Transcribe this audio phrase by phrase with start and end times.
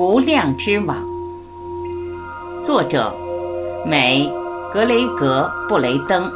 [0.00, 0.96] 无量之网，
[2.64, 3.14] 作者：
[3.84, 4.26] 美
[4.72, 6.32] 格雷格布雷登，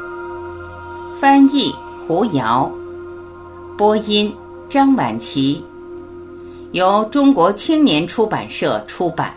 [1.18, 1.74] 翻译：
[2.06, 2.70] 胡瑶，
[3.74, 4.30] 播音：
[4.68, 5.64] 张晚琪，
[6.72, 9.32] 由中国青年出版社出版。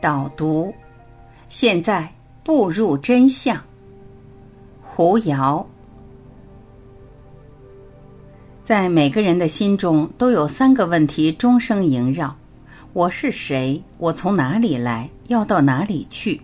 [0.00, 0.72] 导读，
[1.48, 2.08] 现在
[2.42, 3.60] 步入真相。
[4.80, 5.64] 胡瑶，
[8.62, 12.34] 在每个人的心中都有三个问题终生萦绕：
[12.92, 13.80] 我是谁？
[13.98, 15.08] 我从哪里来？
[15.28, 16.40] 要到哪里去？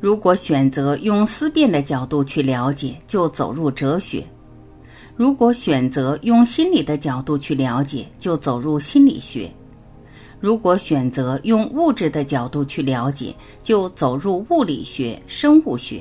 [0.00, 4.24] 如果选择用思辨的角度去了解，就走入哲学；
[5.14, 9.48] 如果选择用心理的角度去了解，就走入心理学。
[10.42, 16.00] 如果选择用物质的角度去了解，就走入物理学、生物学；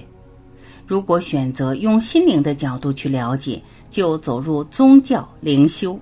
[0.88, 5.98] 如果选择用心灵的角度去了解，就走入宗教、灵修。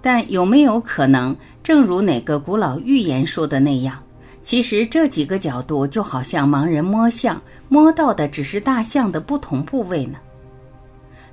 [0.00, 4.02] 但有没有可能，正如哪个古老预言说的那样，
[4.40, 10.18] 其实这几个角度就好像盲人摸象，摸到的只是大象的不同部位呢？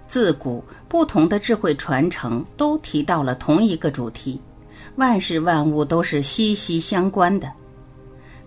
[0.07, 4.41] 自古不同的智慧传承都提到了同一个主题。
[4.95, 7.51] 万事万物都是息息相关的。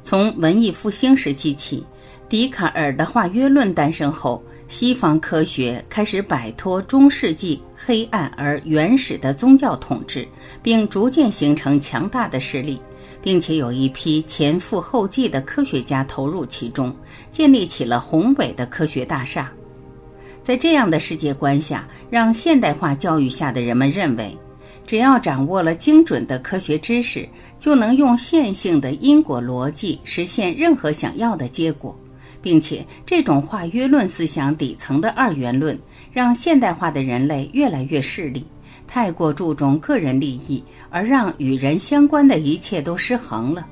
[0.02, 1.84] 从文艺复兴时期起，
[2.28, 10.26] 笛卡尔的化约论诞生后，西方科学开始摆脱中世纪黑暗而原始的宗教统治，
[10.62, 12.80] 并逐渐形成强大的势力，
[13.20, 16.94] 并且有一批前赴后继的科学家投入其中，
[17.32, 19.50] 建立起了宏伟的科学大厦。
[20.44, 24.36] 在这样的世界观下，让现代化教育下的人们认为。
[24.86, 31.98] 只要掌握了精准的科学知识，就能用线性的因果逻辑实现任何想要的结果，
[32.40, 35.76] 并且这种化约论思想底层的二元论，
[36.12, 38.46] 让现代化的人类越来越势利，
[38.86, 43.66] 太过注重个人利益，而让与人相关的一切都失衡了，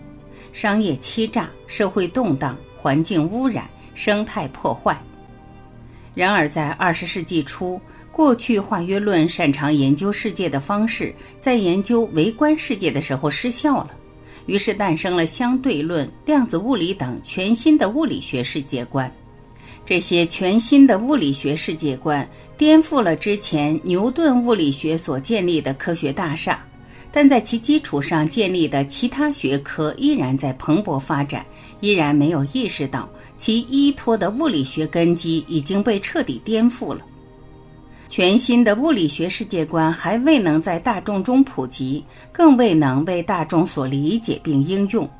[0.53, 5.00] 商业欺诈、社会动荡、环境污染、生态破坏。
[6.12, 7.80] 然而，在二十世纪初。
[8.14, 13.91] 过去化约论擅长研究世界的方式，在研究微观世界的时候失效了，
[14.47, 19.12] 于是诞生了相对论、量子物理等全新的物理学世界观。
[19.84, 22.26] 这些全新的物理学世界观
[22.56, 26.64] 颠覆了之前牛顿物理学所建立的科学大厦，
[27.10, 31.44] 但在其基础上建立的其他学科依然在蓬勃发展，
[31.80, 37.04] 依然没有意识到其依托的物理学根基已经被彻底颠覆了。
[38.16, 45.10] 全新的物理学世界观还未能在大众中普及，更未能为大众所理解并应用，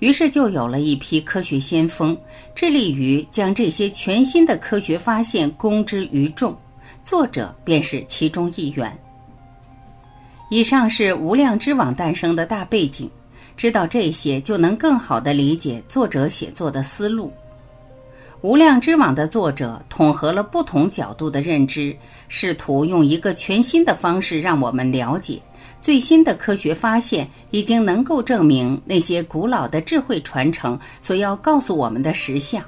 [0.00, 2.18] 于是就有了一批科学先锋，
[2.52, 6.52] 致力于将这些全新的科学发现公之于众。
[7.04, 8.92] 作者便是其中一员。
[10.50, 13.08] 以上是无量之网诞生的大背景，
[13.56, 17.32] 知道这些就能更好地理解作者写作的思路。
[18.42, 25.40] 无量之网的作者统合了不同角度的认知，试图用一个全新的方式让我们了解
[25.80, 32.60] 最新的科学发现已经能够证明那些古老的智慧传承所要告诉我们的实相。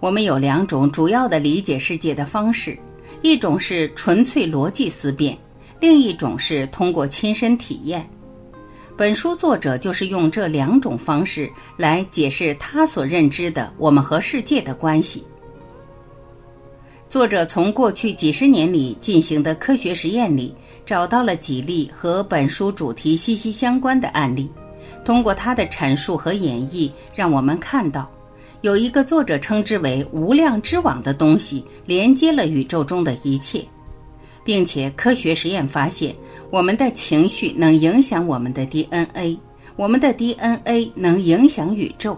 [0.00, 2.78] 我们有两种主要的理解世界的方式，
[3.20, 5.36] 一种是纯粹逻辑思辨，
[5.78, 8.08] 另一种是通过亲身体验。
[8.96, 15.22] 本书作者就是用这两种方式来解释他所认知的我们和世界的关系。
[17.06, 20.54] 作者从过去几十年里进行的科学实验里，
[20.86, 24.50] 找到了几例和本书主题息息相关的案例。
[25.04, 28.10] 通过他的阐述和演绎，让我们看到，
[28.62, 33.62] 有一个作者称之为“无量之网”的东西，连接了宇宙中的一切。
[34.42, 36.14] 并且，科学实验发现，
[36.50, 39.36] 我们的情绪能影响我们的 DNA，
[39.74, 42.16] 我们的 DNA 能影响宇宙。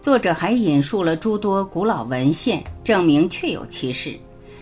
[0.00, 4.16] 作者还引述了诸多古老文献，证明确有其事。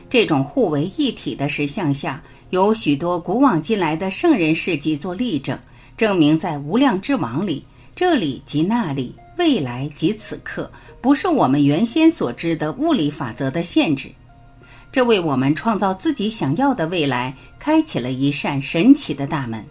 [0.09, 5.59] 这种互为一体的实相下，有许多古往今来的圣人事迹做例证，
[5.97, 7.63] 证明在无量之网里，
[7.95, 10.71] 这里即那里，未来即此刻，
[11.03, 14.11] 不是我们原先所知的物理法则的限制。
[14.97, 19.63] 这为我们创造自己想要的未来开启了一扇神奇的大门。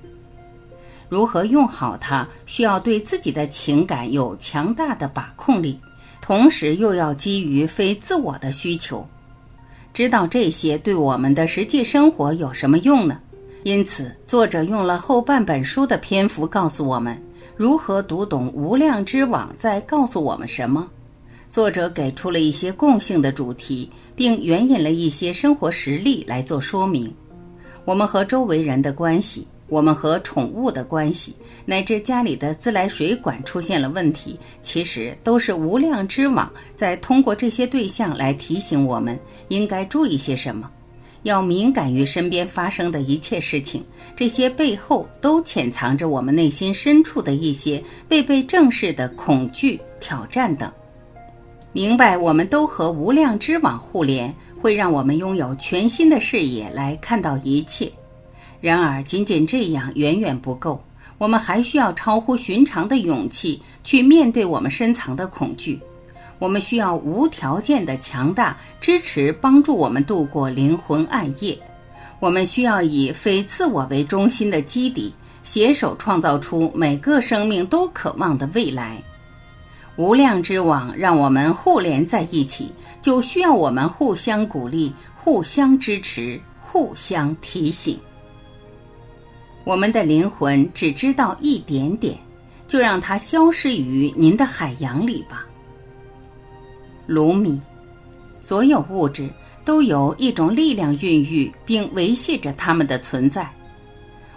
[1.10, 5.80] 如何用好它，需要对自己的情感有强大的把控力，
[6.22, 9.04] 同时又要基于非自我的需求。
[9.96, 13.20] 知道这些对我们的实际生活有什么用呢？
[13.64, 17.20] 因此，作者用了后半本书的篇幅告诉我们
[17.58, 20.88] 如何读懂无量之网在告诉我们什么。
[21.50, 27.14] 作者给出了一些共性的主题，并援引了一些生活实例来做说明。
[27.86, 40.70] 我们和周围人的关系，我们和宠物的关系，乃至家里的自来水管出现了问题，其实都是无量之网在通过这些对象来提醒我们应该注意些什么，
[41.24, 43.84] 要敏感于身边发生的一切事情。
[44.16, 50.72] 这些背后都潜藏着我们内心深处的一些未被正视的恐惧、挑战等。
[51.76, 57.92] 明白，我们都和无量之网互联，会让我们拥有全新的视野来看到一切。
[58.62, 60.82] 然而，仅仅这样远远不够，
[61.18, 65.78] 我们还需要超乎寻常的勇气去面对我们深藏的恐惧。
[66.40, 71.60] 我们需要无条件的强大支持，帮助我们度过灵魂暗夜。
[72.22, 75.14] 我们需要以非自我为中心的基底，
[75.44, 79.04] 携手创造出每个生命都渴望的未来。
[79.98, 82.72] 无量之网让我们互联在一起，
[83.02, 87.98] 就需要我们互相鼓励、互相支持、互相提醒。
[89.64, 92.18] 我们的灵魂只知道一点点，
[92.68, 95.46] 就让它消失于您的海洋里吧。
[97.08, 97.60] 卢米，
[98.42, 99.30] 所有物质
[99.64, 103.50] 都由一种力量孕育并维系着它们的存在。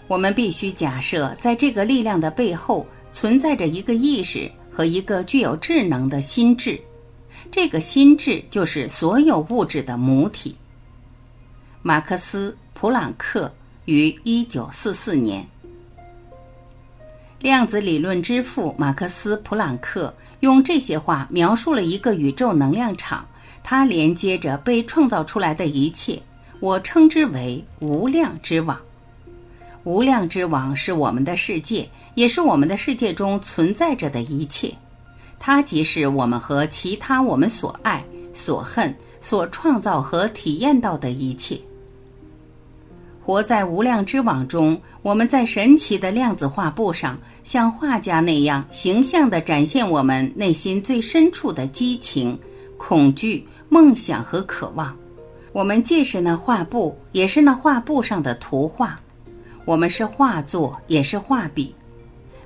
[0.07, 4.51] 我们必须假设，在这个力量的背后存在着一个意识。
[4.79, 6.81] 和一个具有智能的心智，
[7.51, 10.55] 这个心智就是所有物质的母体。
[11.83, 13.53] 马克思·普朗克
[13.87, 15.45] 于一九四四年，
[17.41, 23.27] 量子理论之父马克思·普朗克用这些话描述了一个宇宙能量场，
[23.65, 26.23] 它连接着被创造出来的一切，
[26.61, 28.81] 我称之为无量之网。
[29.85, 34.73] 无量之网是我们的世界，也是我们的世界中存在着的一切。
[35.39, 41.59] 它即是我们和其他我们所爱、所恨、所创造和体验到的一切。
[43.25, 52.39] 活在无量之网中，我们在神奇的量子画布上，像画家那样形象地展现我们内心最深处的激情、
[52.77, 54.97] 恐惧、梦想和渴望。
[55.53, 58.99] 我们既是那画布，也是那画布上的图画。
[59.69, 61.75] 我们是画作，也是画笔，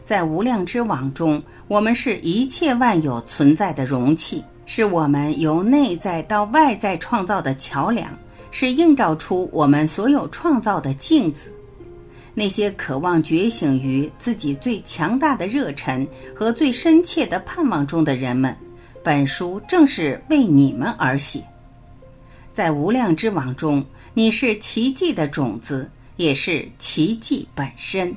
[0.03, 8.11] 在无量之网中，我们是一切万有存在的容器，是我们由内在到外在创造的桥梁，
[8.51, 11.53] 是映照出我们所有创造的镜子。
[12.35, 16.05] 那些渴望觉醒于自己最强大的热忱
[16.35, 18.53] 和最深切的盼望中的人们，
[19.01, 21.41] 本书正是为你们而写。
[22.53, 25.89] 在无量之网中，你是奇迹的种子。
[26.23, 28.17] 也是奇迹本身。